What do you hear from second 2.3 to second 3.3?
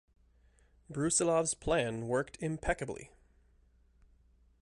impeccably.